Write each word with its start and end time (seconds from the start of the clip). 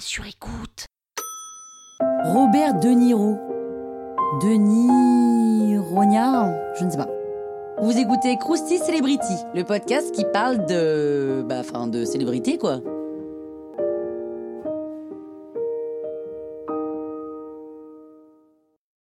sur 0.00 0.26
écoute. 0.26 0.86
Robert 2.24 2.78
De 2.80 2.88
Niro. 2.88 3.36
Denis 4.42 5.78
Rognard 5.78 6.52
Je 6.78 6.84
ne 6.84 6.90
sais 6.90 6.96
pas. 6.96 7.08
Vous 7.80 7.96
écoutez 7.96 8.36
Krusty 8.38 8.78
Celebrity, 8.78 9.34
le 9.54 9.64
podcast 9.64 10.12
qui 10.12 10.24
parle 10.32 10.66
de. 10.66 11.44
Bah, 11.48 11.60
enfin, 11.60 11.86
de 11.86 12.04
célébrité, 12.04 12.58
quoi. 12.58 12.80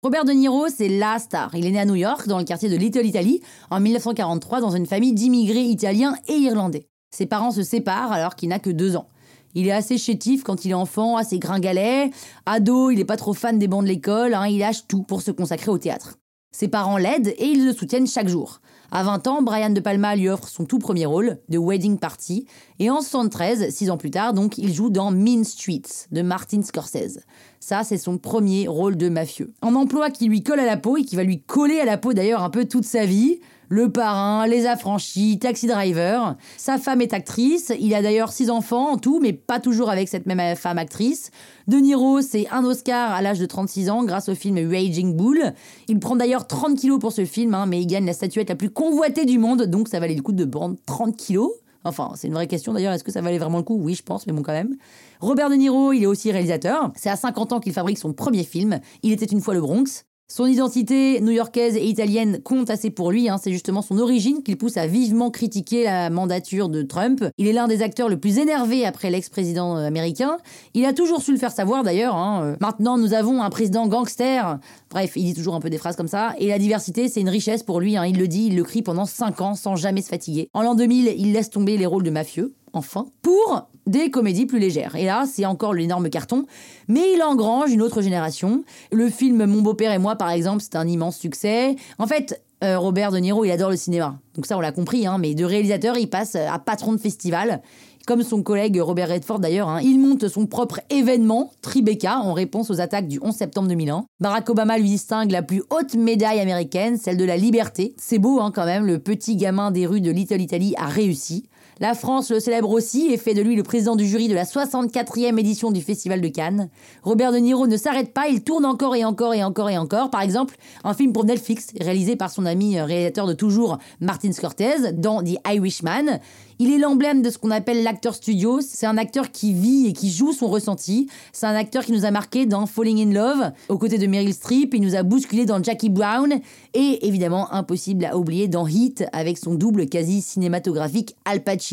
Robert 0.03 0.25
De 0.25 0.31
Niro, 0.31 0.67
c'est 0.69 0.87
la 0.89 1.19
star. 1.19 1.53
Il 1.55 1.65
est 1.65 1.71
né 1.71 1.79
à 1.79 1.85
New 1.85 1.95
York, 1.95 2.27
dans 2.27 2.37
le 2.37 2.45
quartier 2.45 2.69
de 2.69 2.75
Little 2.75 3.05
Italy, 3.05 3.41
en 3.69 3.79
1943, 3.79 4.61
dans 4.61 4.71
une 4.71 4.85
famille 4.85 5.13
d'immigrés 5.13 5.63
italiens 5.63 6.15
et 6.27 6.35
irlandais. 6.35 6.87
Ses 7.11 7.25
parents 7.25 7.51
se 7.51 7.63
séparent 7.63 8.11
alors 8.11 8.35
qu'il 8.35 8.49
n'a 8.49 8.59
que 8.59 8.69
deux 8.69 8.95
ans. 8.95 9.07
Il 9.55 9.67
est 9.67 9.71
assez 9.71 9.97
chétif 9.97 10.43
quand 10.43 10.65
il 10.65 10.71
est 10.71 10.75
enfant, 10.75 11.17
assez 11.17 11.39
gringalet. 11.39 12.11
Ado, 12.45 12.91
il 12.91 12.99
est 12.99 13.05
pas 13.05 13.17
trop 13.17 13.33
fan 13.33 13.59
des 13.59 13.67
bancs 13.67 13.83
de 13.83 13.89
l'école, 13.89 14.33
hein, 14.33 14.47
il 14.47 14.59
lâche 14.59 14.87
tout 14.87 15.03
pour 15.03 15.21
se 15.21 15.31
consacrer 15.31 15.71
au 15.71 15.77
théâtre. 15.77 16.17
Ses 16.51 16.67
parents 16.67 16.97
l'aident 16.97 17.33
et 17.37 17.45
ils 17.45 17.65
le 17.65 17.73
soutiennent 17.73 18.07
chaque 18.07 18.27
jour. 18.27 18.59
À 18.91 19.03
20 19.03 19.27
ans, 19.27 19.41
Brian 19.43 19.69
De 19.69 19.79
Palma 19.79 20.15
lui 20.15 20.29
offre 20.29 20.47
son 20.47 20.65
tout 20.65 20.79
premier 20.79 21.05
rôle, 21.05 21.37
The 21.51 21.57
Wedding 21.57 21.99
Party, 21.99 22.47
et 22.79 22.89
en 22.89 23.01
73, 23.01 23.69
six 23.69 23.91
ans 23.91 23.97
plus 23.97 24.09
tard, 24.09 24.33
donc, 24.33 24.57
il 24.57 24.73
joue 24.73 24.89
dans 24.89 25.11
Mean 25.11 25.43
Streets 25.43 26.07
de 26.11 26.23
Martin 26.23 26.63
Scorsese. 26.63 27.19
Ça, 27.59 27.83
c'est 27.83 27.99
son 27.99 28.17
premier 28.17 28.67
rôle 28.67 28.97
de 28.97 29.09
mafieux. 29.09 29.53
Un 29.61 29.75
emploi 29.75 30.09
qui 30.09 30.27
lui 30.27 30.41
colle 30.41 30.59
à 30.59 30.65
la 30.65 30.77
peau 30.77 30.97
et 30.97 31.03
qui 31.03 31.15
va 31.15 31.23
lui 31.23 31.39
coller 31.39 31.79
à 31.79 31.85
la 31.85 31.97
peau 31.97 32.13
d'ailleurs 32.13 32.41
un 32.41 32.49
peu 32.49 32.65
toute 32.65 32.85
sa 32.85 33.05
vie. 33.05 33.39
Le 33.71 33.91
parrain, 33.91 34.47
les 34.47 34.65
affranchis, 34.65 35.37
taxi 35.37 35.67
driver. 35.67 36.35
Sa 36.57 36.79
femme 36.79 37.01
est 37.01 37.13
actrice. 37.13 37.71
Il 37.79 37.93
a 37.93 38.01
d'ailleurs 38.01 38.31
six 38.31 38.49
enfants 38.49 38.93
en 38.93 38.97
tout, 38.97 39.19
mais 39.21 39.31
pas 39.31 39.59
toujours 39.59 39.91
avec 39.91 40.07
cette 40.07 40.25
même 40.25 40.55
femme 40.55 40.79
actrice. 40.79 41.29
De 41.67 41.77
Niro, 41.77 42.21
c'est 42.21 42.47
un 42.49 42.65
Oscar 42.65 43.11
à 43.11 43.21
l'âge 43.21 43.37
de 43.37 43.45
36 43.45 43.91
ans 43.91 44.03
grâce 44.03 44.27
au 44.27 44.33
film 44.33 44.57
Raging 44.57 45.15
Bull. 45.15 45.53
Il 45.87 45.99
prend 45.99 46.15
d'ailleurs 46.15 46.47
30 46.47 46.79
kilos 46.79 46.99
pour 46.99 47.11
ce 47.11 47.25
film, 47.25 47.53
hein, 47.53 47.67
mais 47.67 47.79
il 47.79 47.85
gagne 47.85 48.07
la 48.07 48.13
statuette 48.13 48.49
la 48.49 48.55
plus 48.55 48.71
convoitée 48.71 49.25
du 49.25 49.37
monde, 49.37 49.61
donc 49.67 49.87
ça 49.87 49.99
valait 49.99 50.15
le 50.15 50.23
coup 50.23 50.31
de 50.31 50.45
prendre 50.45 50.75
30 50.87 51.15
kilos. 51.15 51.51
Enfin, 51.83 52.13
c'est 52.15 52.27
une 52.27 52.33
vraie 52.33 52.47
question 52.47 52.73
d'ailleurs, 52.73 52.93
est-ce 52.93 53.03
que 53.03 53.11
ça 53.11 53.21
valait 53.21 53.37
vraiment 53.37 53.59
le 53.59 53.63
coup? 53.63 53.77
Oui, 53.79 53.93
je 53.93 54.01
pense, 54.01 54.25
mais 54.25 54.33
bon 54.33 54.41
quand 54.41 54.51
même. 54.51 54.75
Robert 55.19 55.51
De 55.51 55.55
Niro, 55.55 55.93
il 55.93 56.01
est 56.01 56.07
aussi 56.07 56.31
réalisateur. 56.31 56.91
C'est 56.95 57.11
à 57.11 57.15
50 57.15 57.53
ans 57.53 57.59
qu'il 57.59 57.73
fabrique 57.73 57.99
son 57.99 58.13
premier 58.13 58.43
film. 58.43 58.79
Il 59.03 59.11
était 59.11 59.27
une 59.27 59.41
fois 59.41 59.53
le 59.53 59.61
Bronx. 59.61 60.05
Son 60.31 60.45
identité 60.45 61.21
new-yorkaise 61.21 61.75
et 61.75 61.87
italienne 61.87 62.39
compte 62.43 62.69
assez 62.69 62.91
pour 62.91 63.09
lui, 63.09 63.29
hein. 63.29 63.39
c'est 63.41 63.51
justement 63.51 63.81
son 63.81 63.97
origine 63.97 64.43
qui 64.43 64.51
le 64.51 64.57
pousse 64.57 64.77
à 64.77 64.85
vivement 64.85 65.31
critiquer 65.31 65.85
la 65.85 66.11
mandature 66.11 66.69
de 66.69 66.83
Trump. 66.83 67.25
Il 67.39 67.47
est 67.47 67.51
l'un 67.51 67.67
des 67.67 67.81
acteurs 67.81 68.09
le 68.09 68.19
plus 68.19 68.37
énervé 68.37 68.85
après 68.85 69.09
l'ex-président 69.09 69.75
euh, 69.75 69.87
américain. 69.87 70.37
Il 70.75 70.85
a 70.85 70.93
toujours 70.93 71.23
su 71.23 71.31
le 71.31 71.39
faire 71.39 71.51
savoir 71.51 71.81
d'ailleurs. 71.81 72.15
Hein. 72.15 72.43
Euh, 72.43 72.55
maintenant, 72.59 72.99
nous 72.99 73.15
avons 73.15 73.41
un 73.41 73.49
président 73.49 73.87
gangster. 73.87 74.59
Bref, 74.91 75.13
il 75.15 75.23
dit 75.23 75.33
toujours 75.33 75.55
un 75.55 75.61
peu 75.61 75.71
des 75.71 75.79
phrases 75.79 75.95
comme 75.95 76.07
ça. 76.07 76.35
Et 76.37 76.47
la 76.49 76.59
diversité, 76.59 77.07
c'est 77.09 77.21
une 77.21 77.29
richesse 77.29 77.63
pour 77.63 77.79
lui. 77.79 77.97
Hein. 77.97 78.05
Il 78.05 78.19
le 78.19 78.27
dit, 78.27 78.49
il 78.49 78.55
le 78.55 78.63
crie 78.63 78.83
pendant 78.83 79.05
5 79.05 79.41
ans 79.41 79.55
sans 79.55 79.75
jamais 79.75 80.03
se 80.03 80.09
fatiguer. 80.09 80.47
En 80.53 80.61
l'an 80.61 80.75
2000, 80.75 81.11
il 81.17 81.33
laisse 81.33 81.49
tomber 81.49 81.75
les 81.75 81.87
rôles 81.87 82.03
de 82.03 82.11
mafieux 82.11 82.53
enfin, 82.73 83.07
pour 83.21 83.69
des 83.89 84.11
comédies 84.11 84.45
plus 84.45 84.59
légères. 84.59 84.95
Et 84.95 85.05
là, 85.05 85.25
c'est 85.31 85.45
encore 85.45 85.73
l'énorme 85.73 86.09
carton, 86.09 86.45
mais 86.87 87.13
il 87.13 87.21
engrange 87.21 87.71
une 87.71 87.81
autre 87.81 88.01
génération. 88.01 88.63
Le 88.91 89.09
film 89.09 89.45
Mon 89.45 89.61
beau-père 89.61 89.91
et 89.91 89.97
moi, 89.97 90.15
par 90.15 90.29
exemple, 90.29 90.61
c'est 90.61 90.75
un 90.75 90.87
immense 90.87 91.17
succès. 91.17 91.75
En 91.97 92.07
fait, 92.07 92.41
euh, 92.63 92.77
Robert 92.77 93.11
De 93.11 93.17
Niro, 93.17 93.45
il 93.45 93.51
adore 93.51 93.69
le 93.69 93.77
cinéma. 93.77 94.19
Donc 94.35 94.45
ça, 94.45 94.57
on 94.57 94.61
l'a 94.61 94.71
compris, 94.71 95.07
hein, 95.07 95.17
mais 95.17 95.33
de 95.33 95.45
réalisateur, 95.45 95.97
il 95.97 96.09
passe 96.09 96.35
à 96.35 96.59
patron 96.59 96.93
de 96.93 96.97
festival. 96.97 97.61
Comme 98.05 98.23
son 98.23 98.41
collègue 98.41 98.79
Robert 98.81 99.09
Redford 99.09 99.39
d'ailleurs, 99.39 99.69
hein, 99.69 99.81
il 99.83 99.99
monte 99.99 100.27
son 100.29 100.47
propre 100.47 100.79
événement, 100.89 101.51
Tribeca, 101.61 102.17
en 102.19 102.33
réponse 102.33 102.71
aux 102.71 102.81
attaques 102.81 103.07
du 103.07 103.19
11 103.21 103.35
septembre 103.35 103.67
2001. 103.67 104.05
Barack 104.19 104.49
Obama 104.49 104.79
lui 104.79 104.89
distingue 104.89 105.29
la 105.29 105.43
plus 105.43 105.61
haute 105.69 105.93
médaille 105.93 106.39
américaine, 106.39 106.97
celle 106.97 107.17
de 107.17 107.25
la 107.25 107.37
liberté. 107.37 107.93
C'est 107.97 108.17
beau 108.17 108.39
hein, 108.39 108.51
quand 108.53 108.65
même, 108.65 108.85
le 108.87 108.97
petit 108.97 109.35
gamin 109.35 109.69
des 109.69 109.85
rues 109.85 110.01
de 110.01 110.09
Little 110.09 110.41
Italy 110.41 110.73
a 110.77 110.87
réussi. 110.87 111.45
La 111.81 111.93
France 111.93 112.29
le 112.29 112.41
célèbre 112.41 112.71
aussi 112.71 113.07
et 113.09 113.17
fait 113.17 113.33
de 113.33 113.41
lui 113.41 113.55
le 113.55 113.63
président 113.63 113.95
du 113.95 114.05
jury 114.05 114.27
de 114.27 114.33
la 114.33 114.43
64e 114.43 115.39
édition 115.39 115.71
du 115.71 115.79
Festival 115.79 116.19
de 116.19 116.27
Cannes. 116.27 116.69
Robert 117.03 117.31
De 117.31 117.37
Niro 117.37 117.67
ne 117.67 117.77
s'arrête 117.77 118.13
pas, 118.13 118.27
il 118.27 118.43
tourne 118.43 118.65
encore 118.65 118.97
et 118.97 119.05
encore 119.05 119.33
et 119.33 119.45
encore 119.45 119.69
et 119.69 119.77
encore. 119.77 120.09
Par 120.09 120.21
exemple, 120.21 120.57
un 120.83 120.93
film 120.93 121.13
pour 121.13 121.23
Netflix 121.23 121.67
réalisé 121.79 122.17
par 122.17 122.31
son 122.31 122.45
ami 122.45 122.77
euh, 122.77 122.83
réalisateur 122.83 123.27
de 123.27 123.33
toujours 123.33 123.77
Martin 124.01 124.33
Scorsese 124.33 124.93
dans 124.93 125.23
The 125.23 125.37
Irishman. 125.49 126.19
Il 126.61 126.73
est 126.73 126.77
l'emblème 126.77 127.21
de 127.21 127.29
ce 127.29 127.37
qu'on 127.37 127.51
appelle 127.51 127.83
l'acteur 127.83 128.13
studio. 128.13 128.59
C'est 128.59 128.85
un 128.85 128.97
acteur 128.97 129.31
qui 129.31 129.53
vit 129.53 129.87
et 129.87 129.93
qui 129.93 130.11
joue 130.11 130.33
son 130.33 130.47
ressenti. 130.47 131.07
C'est 131.31 131.45
un 131.45 131.55
acteur 131.55 131.85
qui 131.85 131.93
nous 131.93 132.03
a 132.03 132.11
marqué 132.11 132.45
dans 132.45 132.65
Falling 132.65 133.07
in 133.07 133.13
Love, 133.13 133.51
aux 133.69 133.77
côtés 133.77 133.97
de 133.97 134.05
Meryl 134.05 134.33
Streep. 134.33 134.73
Il 134.73 134.81
nous 134.81 134.95
a 134.95 135.03
bousculé 135.03 135.45
dans 135.45 135.63
Jackie 135.63 135.87
Brown. 135.87 136.33
Et 136.73 137.07
évidemment, 137.07 137.49
impossible 137.53 138.03
à 138.03 138.17
oublier 138.17 138.49
dans 138.49 138.67
Heat, 138.67 139.05
avec 139.13 139.37
son 139.37 139.55
double 139.55 139.87
quasi 139.87 140.21
cinématographique 140.21 141.15
Al 141.23 141.45
Pacino. 141.45 141.68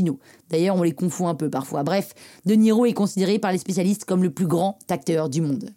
D'ailleurs, 0.50 0.76
on 0.76 0.82
les 0.82 0.92
confond 0.92 1.28
un 1.28 1.34
peu 1.34 1.50
parfois. 1.50 1.82
Bref, 1.82 2.14
De 2.44 2.54
Niro 2.54 2.86
est 2.86 2.92
considéré 2.92 3.38
par 3.38 3.52
les 3.52 3.58
spécialistes 3.58 4.04
comme 4.04 4.22
le 4.22 4.30
plus 4.30 4.46
grand 4.46 4.78
acteur 4.88 5.28
du 5.28 5.40
monde. 5.40 5.70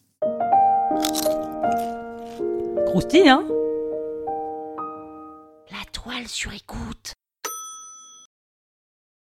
Croustille, 2.88 3.29
hein? 3.29 3.46
La 5.72 5.85
toile 5.91 6.28
sur 6.28 6.52
écoute 6.53 7.13